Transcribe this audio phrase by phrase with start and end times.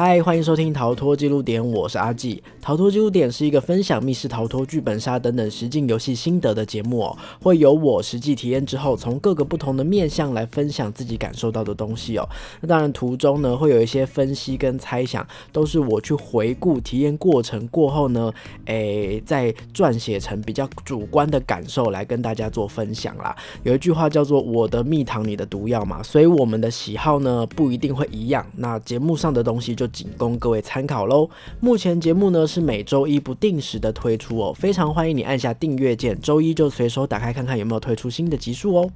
[0.00, 2.40] 嗨，欢迎收听逃脱记录点，我是阿纪。
[2.68, 12.28] 逃脱记录点是一个分享密室逃脱、剧本杀等等实境游戏心得的节目哦，会有我实际体验之后，从各个不同的面向来分享自己感受到的东西哦。
[12.60, 18.30] 那当然途中呢，会有一些分析跟猜想，都是我去回顾体验过程过后呢，
[18.66, 23.34] 诶，再撰写成比较主观的感受来跟大家做分享啦。
[23.62, 28.46] 有一句话叫做“我的蜜糖，你的毒药”嘛，所以我们的喜好呢不一定会一样。
[28.56, 31.30] 那节目上的东西就仅供各位参考喽。
[31.60, 38.90] 目前节目呢是每周一不定时的推出哦，非常欢迎你按下订阅键，周一就随手打开看看有没有推出新的集数哦。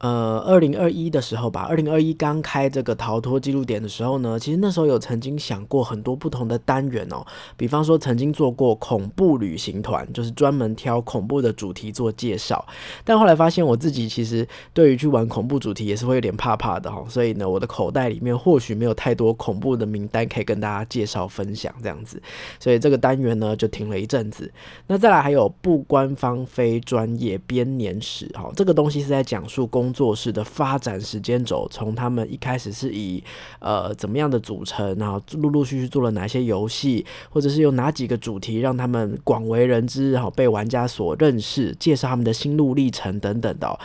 [0.00, 7.22] 呃，二零二一的时候吧，二零二一刚开这个逃脱记录点的时候呢，其实那时候有曾经想过很多不同的单元哦，
[7.54, 12.66] 比方说曾经做过恐怖旅行团，就是专门挑恐怖的主题做介绍，
[13.04, 22.22] 但后来发现我自己其实对于去玩恐怖主题也是会有点怕怕的哈，所以呢，我的口袋里面或许没有太多恐怖的名单可以跟大家介绍分享这样子，
[22.58, 24.50] 所以这个单元呢就停了一阵子。
[24.86, 29.89] 那再来还有不官方非专业编年史哈，这个东西是在讲述公。
[29.90, 33.20] 工作室的发展时间轴，从他们一开始是以
[33.58, 43.76] 呃怎么样的组成，然后陆陆续续做了哪些游戏，或者是有哪几个主题让他们广为人知，然后被玩家所认识，介绍他们的心路历程等等的。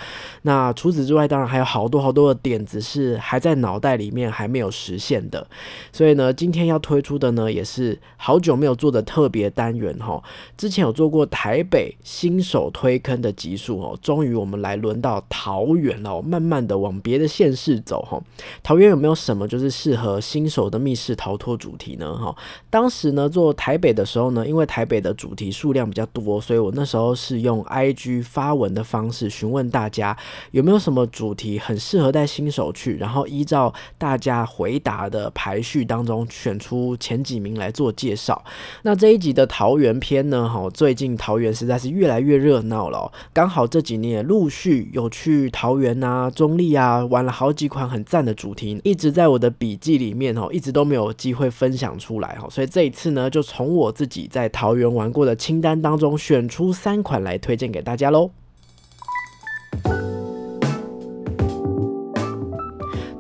[0.43, 5.47] 那除此之外，当然还有好多好多的点子是还在脑袋里面还没有实现的。
[5.91, 10.23] 所以呢，今天要推出的呢，也是好久没有做的特别单元哈。
[10.55, 15.94] 之前有做过台北新手推坑的集数哦，终于我们来轮到桃园。
[16.03, 18.21] 然后慢慢的往别的县市走哈，
[18.61, 22.15] 桃园有没有什么就是适合新手的密室逃脱主题呢？
[22.15, 22.35] 哈，
[22.69, 30.15] 当时呢做台北的时候呢，因为台北的主题数量比较多，所以我那时候是用 IG 发文的方式询问大家
[30.51, 38.43] 有没有什么主题很适合带新手去，然后依照大家回答的排序当中选出前几名来做介绍。
[38.83, 45.84] 那这一集的桃园篇呢，哈，最近桃园实在是越来越热闹了，刚好这几年陆续有去桃园。
[45.85, 58.31] 园啊，中立啊，玩了好几款很赞的主题，一直在我的笔记里面哦，一直都没有机会分享出来哦，所以这一次呢，就从我自己在桃园玩过的清单当中选出三款来推荐给大家喽。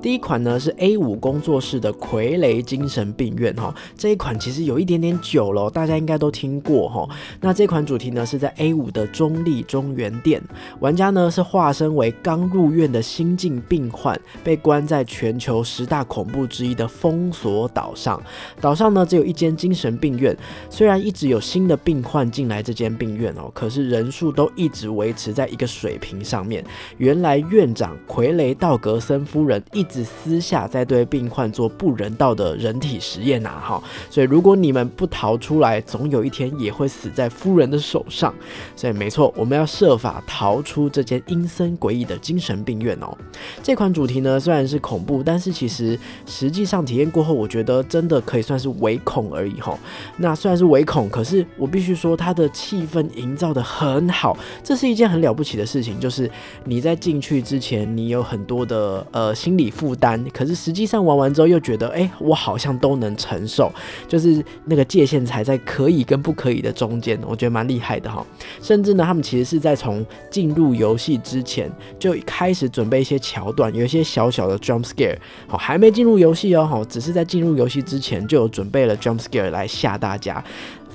[0.05, 7.09] 第一款呢是 A 五工作室的傀儡精神病院哈，这一款其实有一点点久了，大家应该都听过哈。
[7.41, 10.39] 那这款主题呢是在 A 五的中立中原店，
[10.79, 18.21] 玩家呢是化身为刚入院的新晋病患，被关在全球十大恐怖之一的封锁岛上。
[18.61, 20.37] 岛上呢只有一间精神病院，
[20.69, 26.63] 虽然一直有新的病患进来这间病院哦，可是人数都一直维持在一个水平上面。
[26.99, 29.83] 原来院长傀儡道格森夫人一。
[29.95, 38.33] 是私下在对病患做不人道的人体实验呐，哈，所以如果你们不逃出来，总有一天也会死在夫人的手上。
[38.75, 43.17] 所以没错，我们要设法逃出这间阴森诡异的精神病院哦。
[43.63, 49.79] 这款主题呢虽然是恐怖，但是其实实际上体验过后，我觉得真的可以算是唯恐而已哈。
[50.17, 55.97] 那虽然是唯恐，可是我必须说它的气氛营造的很好，这是一件很了不起的事情。
[56.01, 56.29] 就是
[56.65, 59.84] 你在进去之前，你有很多的呃心理负。
[59.85, 63.71] 负担，可是实际上玩完之后又觉得，哎，我好像都能承受，
[64.07, 68.25] 就是那个界限才在可以跟不可以的中间，我觉得蛮厉害的哈。
[68.59, 75.15] 甚至呢，他们其实是在从进入游戏之前就开始准备一些桥段，有一些小小的 jump scare，
[75.47, 80.43] 好，还没进入游戏哦，好，只是在进入游戏之前就有准备了 jump scare 来吓大家。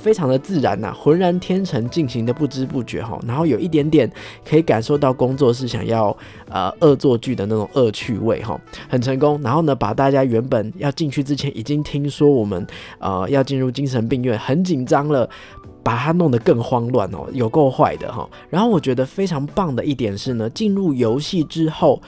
[0.01, 4.11] 非常的自然呐，浑然天成进行的不知不觉哈，然后有一点点
[4.49, 6.17] 可以感受到工作室想要
[6.49, 8.59] 呃恶作剧的那种恶趣味哈，
[8.89, 9.39] 很成功。
[9.43, 12.67] 然后呢，把大家原本要进去之前已经听说我们
[12.99, 15.29] 呃要进入精神病院很紧张了，
[15.83, 18.29] 把它弄得更慌乱哦，有够坏的哈。
[18.49, 22.01] 然后我觉得非常棒的一点是呢，进入游戏之后。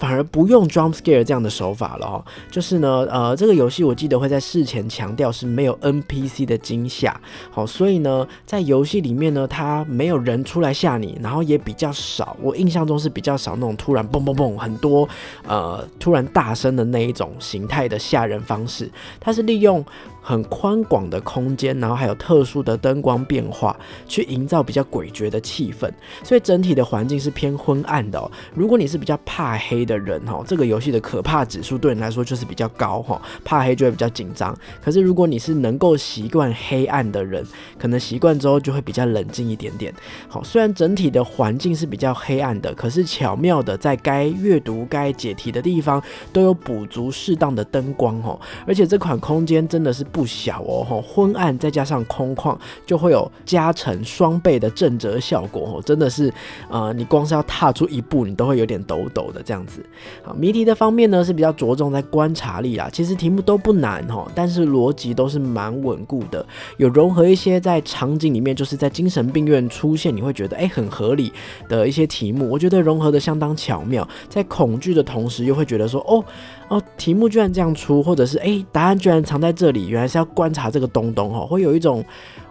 [0.00, 7.20] 反而不用 jump scare 这样的手法了哈，就是呢，呃，这个游戏我记得会在事前强调是没有 NPC 的惊吓，
[7.50, 15.06] 好，所以呢，在游戏里面呢，它没有人出来吓你，然后也比较少，我印象中是比较少那种突然嘣嘣嘣很多，
[15.46, 19.84] 呃，突然大声的那一种形态的吓人方式，它是利用
[20.22, 25.90] 很宽广的空间，然后还有特殊的灯光变化，去营造比较诡谲的气氛。
[26.22, 28.30] 所以整体的环境是偏昏暗的哦。
[28.54, 34.56] 如果你是比较怕黑的人，这个游戏的可怕指数对你来说就是比较高哈，怕黑就会比较紧张。
[34.82, 37.44] 可是如果你是能够习惯黑暗的人，
[37.78, 39.92] 可能习惯之后就会比较冷静一点点。
[40.28, 46.02] 好，虽然整体的环境是比较黑暗的，可是巧妙的在该阅读、该解题的地方
[46.32, 48.38] 都有补足适当的灯光哦。
[48.66, 56.32] 而且这款空间真的是不小哦，哈，昏暗再加上空旷，就会有加成双倍的震折效果哦，真的是，
[56.68, 59.84] 呃，你光是要踏出一步，你都会有点抖抖的这样子。
[60.22, 66.44] 好，谜题的方面呢是比较着重在观察力啦，其实题目都不难哈，但是逻辑都是蛮稳固的，
[66.76, 71.32] 有融合一些在场景里面，就是在精神病院出现，你会觉得哎很合理
[71.68, 76.24] 的一些题目，我觉得融合的相当巧妙，在恐惧的同时又会觉得说哦。
[76.70, 82.02] 哦，题目居然这样出，或者是哎，答案居然藏在这里，原来是要观察这个东东哦，会有一种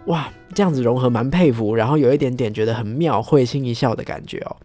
[0.06, 0.30] 哇。
[0.54, 4.56] 这样子融合蛮佩服，然后有一点点觉得很妙，会心一笑的感觉哦。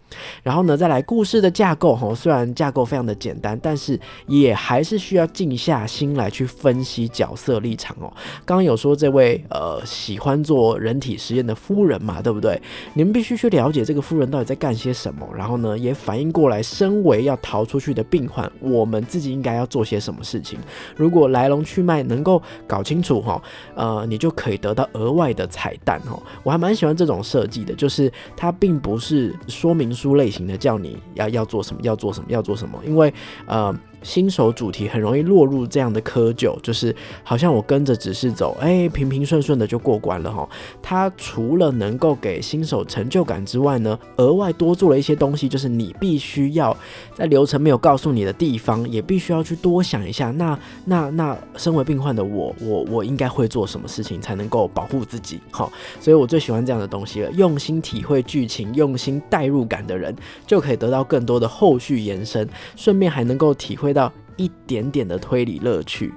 [0.42, 8.12] 然后呢，再来故事的架构哈，虽然架构非常的简单，但是也还是需要静下心来去分析角色立场哦。
[8.46, 12.60] 刚刚有说这位呃喜欢做人体实验的夫人嘛，对不对？
[12.94, 20.58] 你们必须去了解这个夫人到底在干些什么，然后呢，也反应过来，身为要逃出去的病患，我们自己应该要做些什么事情。
[20.96, 23.42] 如果来龙去脉能够搞清楚哈，
[23.76, 25.75] 呃，你就可以得到额外的彩。
[25.84, 33.14] 蛋哦，我还蛮喜欢这种设计的，就是它并不是说明书类型的，叫你要要做什么，要做什么，要做什么，因为
[33.46, 33.76] 呃。
[34.06, 40.48] 新手主题很容易落入这样的窠臼，就是好像我跟着指示走，哎，平平顺顺的就过关了哈。
[40.80, 46.78] 它除了能够给新手成就感之外呢，额外多做了一些东西，就是你必须要
[47.16, 50.30] 在流程没有告诉你的地方，也必须要去多想一下。
[50.30, 55.40] 那那那，身为病患的我，我我应该会做什么事情才能够保护自己？
[55.50, 55.68] 哈，
[56.00, 57.32] 所以我最喜欢这样的东西了。
[57.32, 60.16] 用心体会剧情、用心代入感的人，
[60.46, 63.95] 就可以得到更多的后续延伸，顺便还能够体会。
[63.96, 66.14] 到一点点的推理乐趣。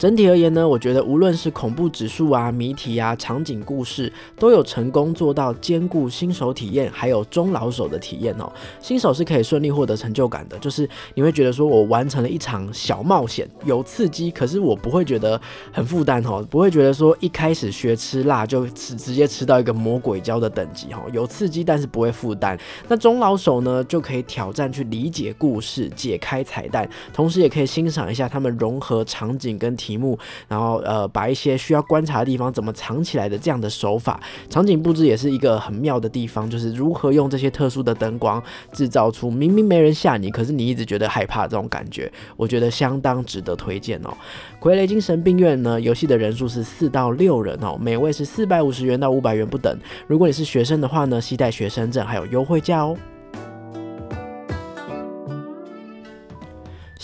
[0.00, 8.50] 整体而言呢，我觉得无论是恐怖指数啊、谜题啊、场景故事，都有成功做到兼顾新手体验还有中老手的体验哦。
[8.80, 15.38] 新手是可以顺利获得成就感的，就是你会觉得说我完成了一场小冒险，有刺激，可是我不会觉得
[15.70, 22.58] 很负担哦，不会觉得说一开始学吃辣就吃直接吃到一个魔鬼椒的等级哈，有刺激但是不会负担。
[22.88, 30.16] 那中老手呢，就可以挑战去理解故事、解开彩蛋，同时也可以欣赏一下他们融合场景跟体题目，
[30.46, 38.40] 然后呃，把一些需要观察的地方怎么藏起来的这样的手法，场景布置也是一个很妙的地方，就是如何用这些特殊的灯光
[38.72, 44.16] 制造出明明没人吓你，可是你一直觉得害怕这种感觉，我觉得相当值得推荐哦。
[44.60, 49.76] 傀儡精神病院呢，游戏的人数是四到六人哦，每位是四百五十元到五百元不等。
[50.06, 52.96] 如果你是学生的话呢，携带学生证还有优惠价哦。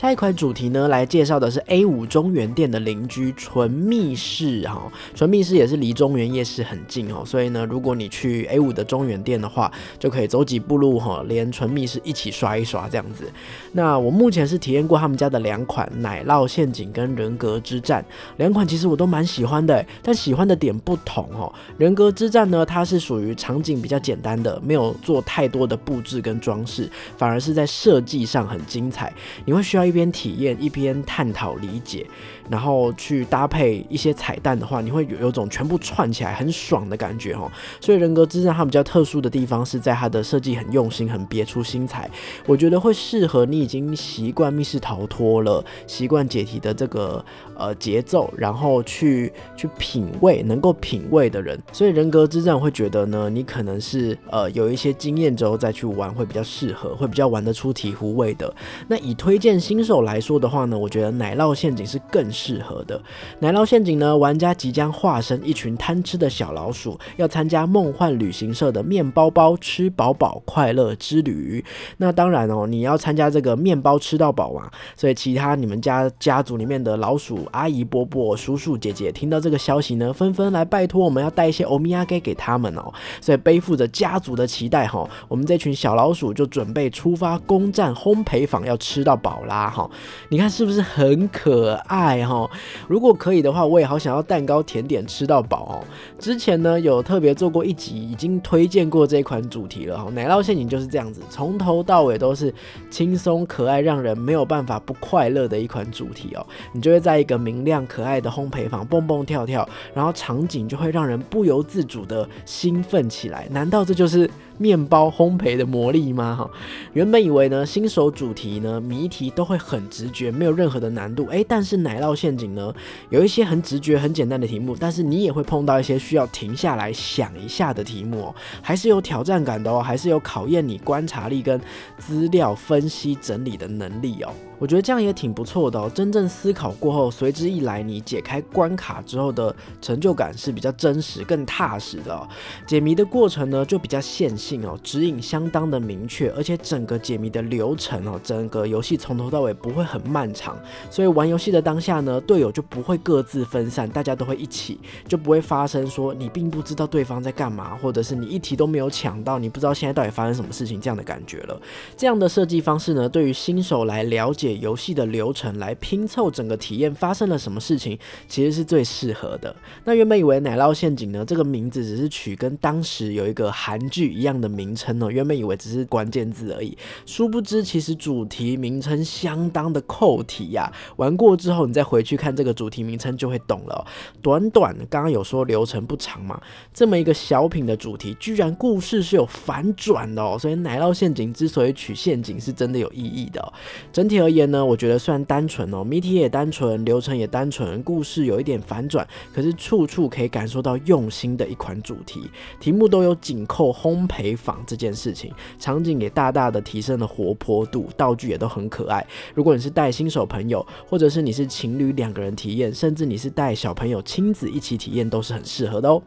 [0.06, 4.80] 下一款主题呢，来介绍的是 A 五中原店的邻居纯密室哈，
[5.16, 9.68] 纯密室也是离中原夜市很近哦，所以呢，如果你去 A 五的中原店的话，
[9.98, 13.24] 就可以走几步路哈，连纯密室一起刷一刷这样子。
[13.72, 18.04] 那我目前是体验过他们家的两款奶酪陷阱跟人格之战，
[18.36, 21.52] 两款其实我都蛮喜欢的，但喜欢的点不同哦。
[21.78, 29.12] 人格之战呢，它是属于场景比较简单的，没有做太多的布置跟装饰，反而是在设计上很精彩，
[29.44, 29.84] 你会需要。
[29.86, 32.04] 一边体验一边探讨理解，
[32.50, 37.50] 然后去搭配一些彩蛋的话，你会有有种全部串起来很爽的感觉哦。
[37.80, 42.10] 所以人格之战它比较特殊的地方是在它的设计很用心，很别出心裁。
[42.44, 47.24] 我觉得会适合你已经习惯密室逃脱了，习惯解题的这个
[47.56, 51.58] 呃节奏，然后去去品味能够品味的人。
[51.72, 58.52] 所以人格之战会觉得呢，你可能是呃有一些经验之后再去玩会比较适合，会比较玩得出醍醐味的。
[58.88, 59.75] 那以推荐新。
[59.76, 62.98] 新手来说的话呢，我觉得奶酪陷阱是更适合的。
[63.40, 71.62] 奶酪陷阱呢，玩家即将化身一群贪吃的小老鼠，要参加梦幻旅行社的面包包吃饱饱快乐之旅。
[71.98, 82.90] 那当然哦，你要参加这个面包吃到饱嘛，所以其他你们家家族里面的老鼠阿姨、伯伯、叔叔、姐姐听到这个消息呢，纷纷来拜托我们要带一些欧米亚给给他们哦。
[83.20, 89.65] 所以背负着家族的期待哈，我们这群小老鼠就准备出发攻占烘焙坊，要吃到饱啦。
[89.68, 89.90] 好，
[90.28, 92.48] 你看是不是很可爱哈？
[92.88, 95.84] 如果可以的话，我也好想要蛋糕甜点吃到饱哦。
[96.18, 100.10] 之前呢有特别做过一集，已经推荐过这款主题了哈。
[100.10, 102.52] 奶酪陷阱就是这样子，从头到尾都是
[102.90, 106.46] 轻松可爱，让人没有办法不快乐的一款主题哦。
[106.72, 113.46] 你就会在一个明亮可爱的烘焙坊蹦蹦跳跳，然后场景就会让人不由自主的兴奋起来。
[113.50, 116.34] 难道这就是面包烘焙的魔力吗？
[116.36, 116.50] 哈，
[116.92, 121.26] 原本以为呢新手主题呢谜题都会很直觉，没有任何的难度。
[121.28, 122.72] 诶，但是奶酪陷阱呢
[123.10, 131.60] 有一些很直觉、很简单的题目，但是你也会碰到一些需要停下来想一下的题目哦，还是有挑战感的哦，还是有考验你观察力跟
[131.98, 134.30] 资料分析整理的能力哦。
[134.58, 135.90] 我觉得这样也挺不错的哦。
[135.94, 142.28] 真正思考过后，随之一来，你解开关卡之后的成就感是比较真实、更踏实的。
[142.66, 150.56] 解谜的过程呢，就比较现实性哦，指引相当的明确，而且整个解谜的流程哦，整个游戏从头到尾不会很漫长。
[150.90, 161.60] 所以玩游戏的当下呢，队友就不会各自分散，大家都会一起，就不会发生说你并不知道对方在干嘛，或者是你一题都没有抢到，你不知道现在到底发生什么事情这样的感觉了。
[161.96, 164.56] 这样的设计方式呢，对于新手来了解。
[164.56, 169.54] 游戏的流程来拼凑整个体验发生了什么事情，其实是最适合的。
[169.84, 175.10] 那原本以为奶酪陷阱呢，这个名字只是取跟当时有一个韩剧一样的名称哦。
[175.10, 176.74] 原本以为只是关键字而已，
[177.04, 180.72] 殊不知其实主题名称相当的扣题呀。
[180.96, 183.86] 玩过之后，你再回去看这个主题名称就会懂了。
[184.22, 186.40] 短短刚刚有说流程不长嘛，
[186.72, 190.38] 这么一个小品的主题，居然故事是有反转的哦。
[190.40, 193.52] 所以奶酪陷阱之所以取陷阱，是真的有意义的。
[193.92, 194.46] 整体而言。
[194.46, 202.30] 呢，我觉得虽然单纯哦，谜题也单纯，流程也单纯，故事有一点反转，可是处处可以感受到用心的一款主题。
[202.60, 209.06] 题目都有紧扣烘焙回访这件事情，场景也大大的提升了活泼度，道具也都很可爱。
[209.34, 216.02] 如果你是带新手朋友，或者是你是情侣两个人体验，甚至你是带小朋友亲子一起体验，都是很适合的哦。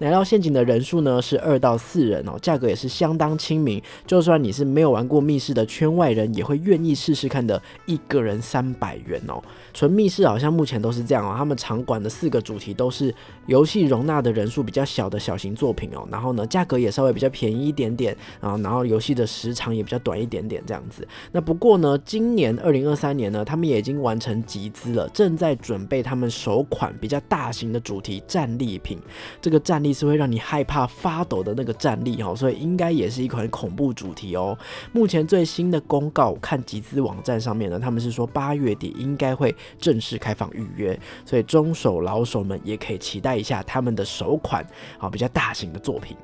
[0.00, 7.62] 奶酪陷阱的人数呢是二到四人哦，价格也是相当亲民，就算你是没有玩过密室的圈外人，也会愿意试试看的。
[7.86, 9.40] 一个人三百元哦。
[9.72, 13.14] 纯密室好像目前都是这样哦，他们场馆的四个主题都是
[13.46, 21.06] 游戏容纳的人数比较小的小型作品哦，然后呢价格也稍微比较便宜一点点啊，然后游戏的时长也比较短一点点这样子。
[21.32, 28.98] 那不过呢，今年二零二三年呢，他们也已经完成集资了，正在准备他们首款比较大型的主题战利品。
[29.40, 34.56] 这个战利是会让你害怕发抖的那个战利哦，所以应该也是一款恐怖主题哦。
[34.92, 39.54] 目前最新的公告看集资网站上面呢，他们是说八月底应该会。
[39.78, 44.64] 正式开放预约，所以中手老手们也可以期待一下他们的首款
[44.98, 46.16] 啊比较大型的作品。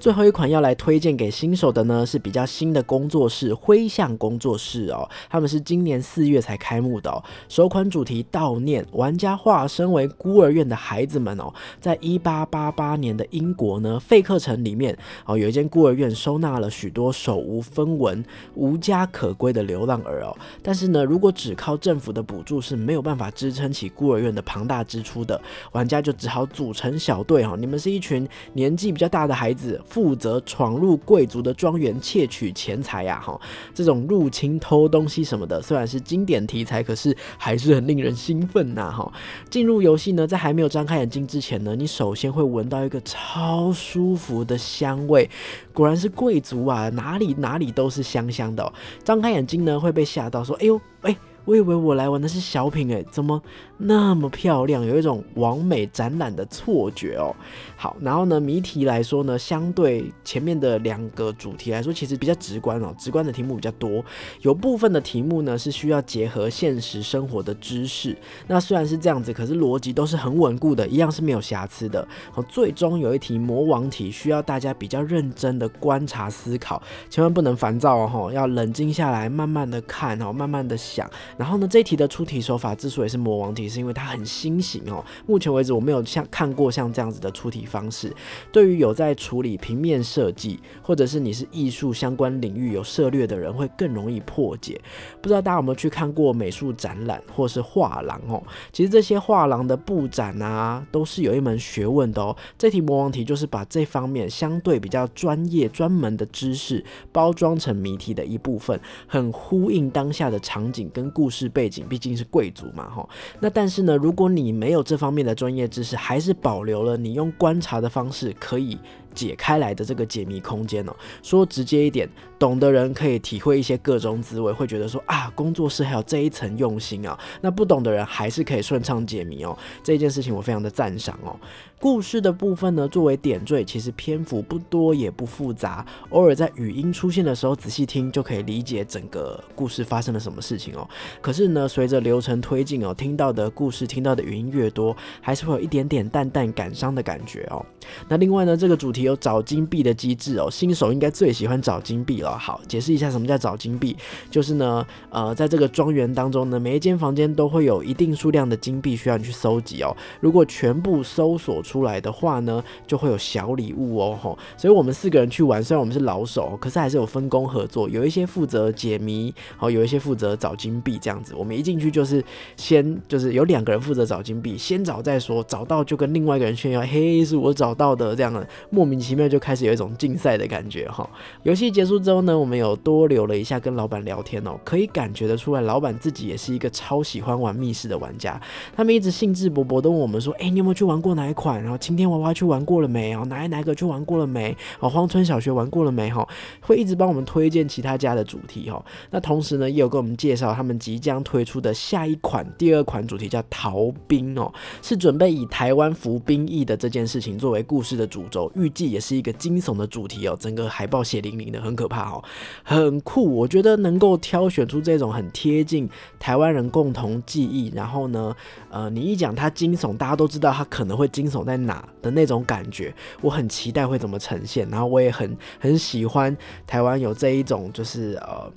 [0.00, 7.22] 最后一款要来推荐给新手的呢，是比较新的工作室灰象工作室哦，他们是今年四月才开幕的哦。
[7.50, 11.52] 首款主题悼念玩家化身为孤儿院的孩子们哦，
[11.82, 20.34] 在一八八八年的英国呢，费克城里面哦，有一间孤儿院收纳了许多手无分文、无家可归的流浪儿哦。
[20.62, 25.38] 但是呢，如果只靠政府的补助是没有办法支撑起孤儿院的庞大支出的，
[25.72, 29.78] 玩家就只好组成小队哈，你们是一群年纪比较大的孩子。
[29.90, 33.38] 负责闯入贵族的庄园窃取钱财呀，哈，
[33.74, 39.12] 这种入侵偷东西什么的，虽然是经典题材，可是还是很令人兴奋呐，哈。
[39.50, 45.28] 进入游戏呢，在还没有张开眼睛之前呢，你首先会闻到一个超舒服的香味，
[45.72, 48.72] 果然是贵族啊，哪里哪里都是香香的。
[49.02, 51.16] 张开眼睛呢，会被吓到，说，哎呦，哎。
[51.50, 53.42] 我以为我来玩的是小品诶，怎么
[53.76, 54.86] 那么漂亮？
[54.86, 57.34] 有一种完美展览的错觉哦。
[57.76, 64.04] 好，然后呢，谜题来说呢，相对前面的两个主题来说，其实比较直观哦，直观的题目比较多。
[64.42, 68.16] 有部分的题目呢是需要结合现实生活的知识。
[68.46, 72.06] 那虽然是这样子，可是逻辑都是很稳固的，一样是没有瑕疵的。
[72.30, 81.10] 好，最终有一题魔王题，需要大家比较认真的观察思考，千万不能烦躁哦，要冷静下来，慢慢的看哦，慢慢的想。
[81.40, 85.02] 然后呢，这一题的出题手法之所以是魔王题，是因为它很新型哦。
[85.26, 88.14] 目前为止，我没有像看过像这样子的出题方式。
[88.52, 94.78] 对于有在处理平面设计，或者是你是艺术相关领域有涉略的人，会更容易破解。
[95.22, 98.42] 不知道大家有没有去看过美术展览或是画廊哦？
[98.70, 102.36] 其实这些画廊的布展啊，都是有一门学问的哦。
[102.58, 111.10] 这题魔王题就是把这方面相对比较专业、专门的知识包装成谜题的一部分，很呼应当下的场景跟。
[111.20, 113.06] 故事背景毕竟是贵族嘛，哈，
[113.40, 118.78] 那但是呢，如果你没有这方面的专业知识，还是保留了你用观察的方式可以
[119.14, 120.94] 解开来的这个解谜空间哦。
[121.22, 127.18] 说直接一点，懂的人可以体会一些各种滋味，会觉得说啊，工作室还有这一层用心啊。
[127.40, 129.56] 那不懂的人还是可以顺畅解谜哦。
[129.82, 131.38] 这件事情我非常的赞赏哦。
[131.78, 140.86] 故事的部分呢，作为点缀，其实篇幅不多也不复杂，偶尔在语音出现的时候，仔细听就可以理解整个故事发生了什么事情哦。
[141.22, 147.64] 可是呢，随着流程推进哦，听到的故事、听到的语音越多，还是会有一点点淡淡感伤的感觉哦。
[148.08, 152.36] 那另外呢，这个主题有找金币的机制哦，新手应该最喜欢找金币了。
[152.36, 153.96] 好，解释一下什么叫找金币，
[154.30, 159.96] 就是呢，呃，在这个庄园当中呢，每一间房间都会有一定数量的金币需要你去搜集哦。
[160.20, 164.18] 如果全部搜索出来的话呢，就会有小礼物哦。
[164.20, 171.34] 吼，所以我们四个人去玩，虽然我们是老手，可是还是有分工合作，有一些负责解谜，好，有一些负责找金币这样子。
[171.34, 172.22] 我们一进去就是
[172.56, 181.08] 先就是有两个人负责找金币，先找再说，找到就跟另外一个人炫耀，嘿，是我找到的这样的，莫名其妙就开始有一种竞赛的感觉哈。
[181.44, 188.40] 游戏结束之后呢，我们有多留了一下跟老板聊天哦，可以感觉得出来，老板自己也是一个超喜欢玩密室的玩家，
[188.74, 191.62] 他们一直兴致勃勃的问我们说，哎，你有没有去玩过哪一款？
[191.62, 193.14] 然后晴天娃娃去玩过了没？
[193.14, 194.56] 哦，哪一哪个去玩过了没？
[194.80, 196.10] 哦，荒村小学玩过了没？
[196.10, 196.26] 哈，
[196.60, 198.82] 会一直帮我们推荐其他家的主题哈。
[199.10, 210.36] 那同时呢，也有跟我们介绍他们即将推出的下一款、第二款主题叫逃兵哦，是准备以台湾服兵役的这件事情作为故事的主轴，预计也是一个惊悚的主题哦。
[210.38, 212.22] 整个海报血淋淋的，很可怕哦，
[212.62, 213.34] 很酷。
[213.34, 218.34] 我觉得能够挑选出这种很贴近台湾人共同记忆，然后呢，
[218.70, 224.68] 呃，你一讲它惊悚，大家都知道它可能会惊悚在哪的那种感觉，我很期待会怎么呈现。
[224.70, 228.52] 然后我也很很喜欢台湾有这一种，就是呃。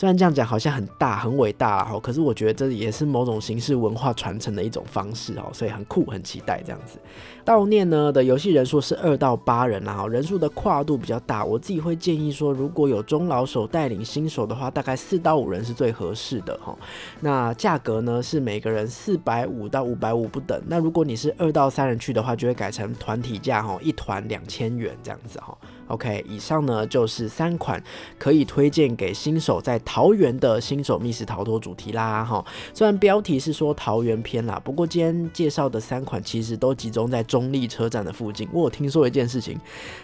[0.00, 6.98] 虽然这样讲好像很大很伟大哈，可是我觉得这也是某种形式文化传承的一种方式哦，所以很酷很期待这样子。
[7.44, 16.74] 悼念呢的游戏人数是二到八人啦，人数的跨度比较大，我自己会建议说，如果有中老手带领新手的话，大概四到五人是最合适的哈。
[17.20, 20.58] 那价格呢是每个人四百五到五百五不等。
[20.66, 25.54] 那如果你是二到三人去的话，就会改成团体价哈，一团两千元这样子哈。
[25.90, 27.82] OK，以上呢就是三款
[28.18, 32.44] 可以推荐给新手在桃园的新手密室逃脱主题啦哈。
[32.72, 38.48] 虽然标题是说桃园篇啦，不过今天介绍的三款其实都集中在中立车站的附近。
[38.52, 39.58] 我有听说一件事情，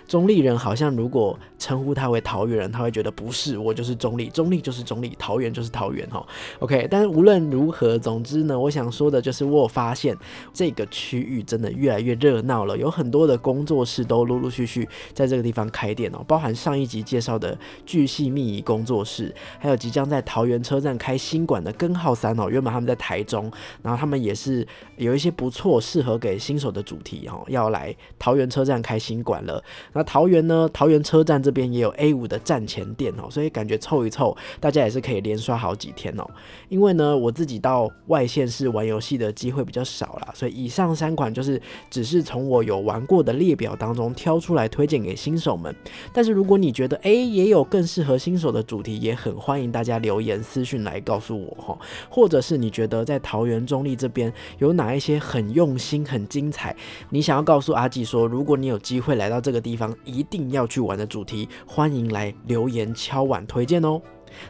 [0.09, 6.26] 中立人好像如果称呼他为桃园人，他会觉得不是，我就是中立，中立就是中立，桃园就是桃园哈。
[6.59, 10.16] OK，但是无论如何，总之呢，我想说的就是我有发现
[10.52, 15.71] 这个区域真的越来越热闹了，有很多的工作室都陆陆续续在这个地方。
[15.76, 22.48] 开店哦，包含上一集介绍的巨细密仪工作室，还有即将在桃园车站开新馆的根号三哦。
[22.48, 29.62] 原本他们在台中，然后他们也是有一些不错适合给新手的主题哦，要来桃园车站开新馆了。
[29.92, 30.66] 那桃园呢？
[30.72, 36.24] 桃园车站这边也有 A 五的站前店哦，所以感觉凑一凑，大家也是可以连刷好几天哦。
[36.70, 45.65] 因为呢，我自己到外县市玩游戏的机会比较少啦，所以以上三款就是只是从我有玩过的列表当中挑出来推荐给新手们。
[46.12, 51.79] 但是如果你觉得哎也有更适合新手的主题，也很欢迎大家留言私讯来告诉我哈，
[52.11, 56.74] 或者是你觉得在桃园中立这边有哪一些很用心、很精彩，
[57.11, 64.00] 你想要告诉阿纪说，如果你有机会来到这个地方，一定要去玩的主题，欢迎来留言敲碗推荐哦。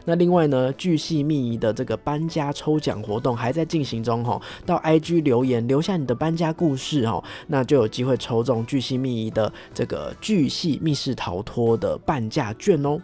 [0.05, 12.99] 那另外呢，巨细密仪的这个搬家抽奖活动还在进行中哈，到 IG 留言留下你的搬家故事哈，那就有机会抽中巨细密仪的这个巨细密室逃脱的半价券哦。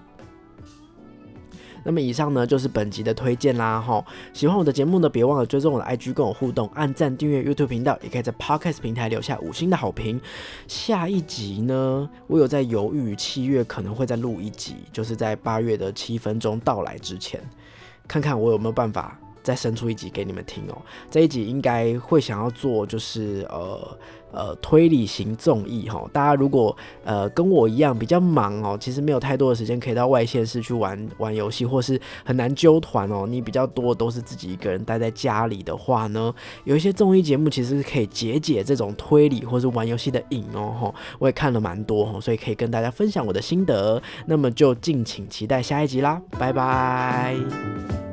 [1.84, 10.20] 那么以上呢就是本集的推荐啦哈，喜欢我的节目呢，别忘了追踪我的 IG 跟我互动，按赞订阅 YouTube 频道，也可以在 Podcast 平台留下五星的好评。
[10.68, 17.42] 下一集呢，我有在犹豫，七月可能会再录一集，就是在八月的七分钟到来之前，
[18.08, 19.20] 看看我有没有办法。
[19.44, 23.98] 再生出一集给你们听哦，这一集应该会想要做就是呃
[24.32, 48.13] 呃推理型综艺哈，大家如果呃跟我一样比较忙哦，其实没有太多的时间可以到外县市去玩玩游戏，或是很难揪团哦，你比较多都是自己一个人待在家里的话呢，有一些综艺节目其实是可以解解这种推理或是玩游戏的瘾哦哈，我也看了蛮多哈，所以可以跟大家分享我的心得，那么就敬请期待下一集啦，拜拜。